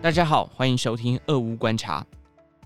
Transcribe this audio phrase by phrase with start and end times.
[0.00, 2.06] 大家好，欢迎收听俄乌观察。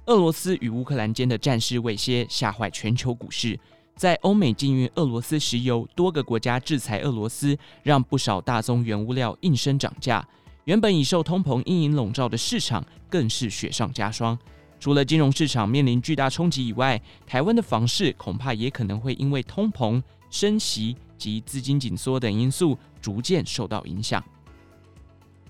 [0.05, 3.59] 俄罗斯与乌克兰间的战事未歇，吓坏全球股市。
[3.97, 10.23] 在欧美禁运俄罗斯石油，多个国家制裁俄罗斯，让不少大宗原物料应声涨价。
[10.65, 14.39] 原本已受通膨阴影笼罩的市场，更是雪上加霜。
[14.79, 24.23] 除了金融市场面临巨大冲击以外，台湾的房市恐怕也可能会因为通膨、升息及资金紧缩等因素，逐渐受到影响。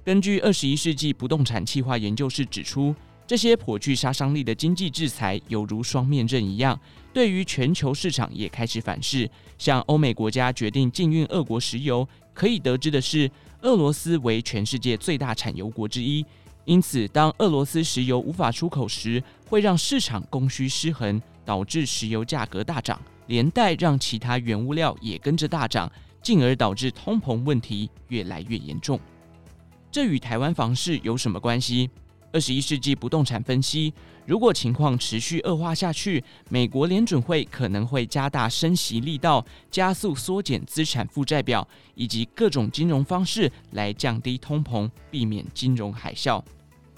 [0.05, 2.93] 根据二十一世纪不动产企划研究室指出，
[3.25, 6.79] 这些颇具杀伤力的经济制裁犹如双面刃一样，
[7.13, 9.31] 对于全球市场也开始反噬。
[9.59, 16.27] 像欧美国家决定禁运俄国石油，可以得知的是，俄罗斯为全世界最大产油国之一，
[16.65, 25.89] 因此当俄罗斯石油无法出口时，会让市场供需失衡，导致石油价格大涨，连带让其他原物料也跟着大涨，
[26.21, 28.99] 进而导致通膨问题越来越严重。
[29.93, 31.91] 这与台湾房市有什么关系？
[32.33, 33.93] 二十一世纪不动产分析，
[34.25, 46.43] 如果情况持续恶化下去，美国联准会可能会加大升息力道，加速缩减资产负债表，以及各种金融方式来降低通膨，避免金融海啸。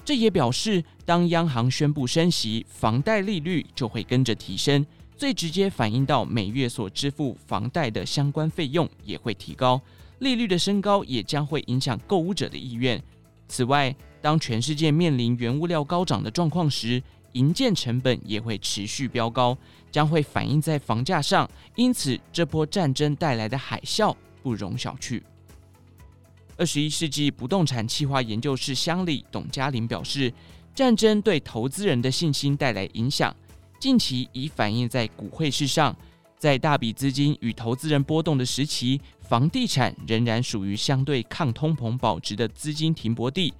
[0.05, 4.85] 这也表示，当央行宣布升息，房贷利率就会跟着提升，
[5.17, 9.81] 最直接反映到每月所支付房贷的相关费用也会提高。
[10.19, 13.01] 利率的升高也将会影响购物者的意愿。
[13.47, 17.01] 此外，当全世界面临原物料高涨的状况时，
[17.33, 19.57] 营建成本也会持续飙高，
[19.91, 21.47] 将会反映在房价上。
[21.75, 25.21] 因此，这波战争带来的海啸不容小觑。
[26.57, 30.33] 二十一世纪不动产企划研究室襄理董嘉玲表示，
[30.73, 33.35] 战争对投资人的信心带来影响，
[33.79, 35.95] 近期已反映在股汇市上。
[36.45, 43.51] 在大笔资金与投资人波动的时期，房地产仍然属于相对抗通膨保值的资金停泊地。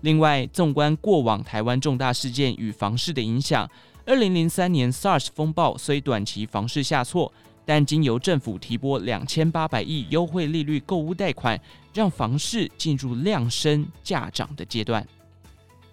[0.00, 3.68] 另外，纵观过往台湾重大事件与房市的影响，
[4.06, 7.30] 二零零三年 SARS 风暴虽短期房市下挫，
[7.66, 11.60] 但经由政府提拨两千八百亿优惠利率购屋贷款，
[11.92, 15.06] 让房市进入量升价涨的阶段。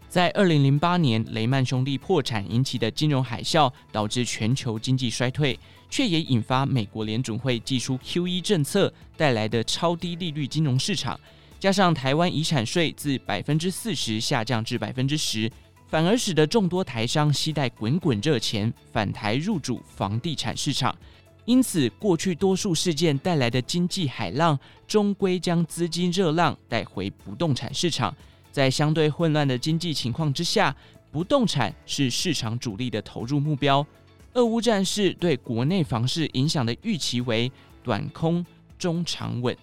[0.10, 5.60] 在二零零八年雷曼兄弟破产引起的金融海啸，导致全球经济衰退，
[5.90, 11.20] 却也引发美国联准会祭出 QE 政策带来的超低利率金融市场，
[11.60, 15.52] 加上台湾遗产税自百分之四十下降至百分之十，
[15.90, 20.96] 反而使得众多台商携带滚滚热钱返台入主房地产市场。
[21.44, 24.58] 因此，过去多数事件带来的经济海浪，
[24.88, 28.16] 终归将资金热浪带回不动产市场。
[28.52, 30.76] 在相对混乱的经济情况之下，
[31.12, 33.86] 不动产是市场主力的投入目标。
[34.34, 37.52] 俄乌战事对国内房市影响的预期为
[37.84, 38.46] 短空
[38.78, 39.56] 中长稳。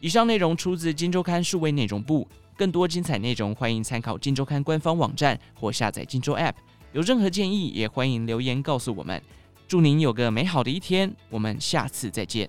[0.00, 6.52] 以上内容出自《金周刊》数位内容部，更多精彩内容欢迎参考《金周刊》官方网站或下载《金周 App》。
[6.92, 9.22] 有任何建议也欢迎留言告诉我们。
[9.66, 12.48] 祝您有个美好的一天，我们下次再见。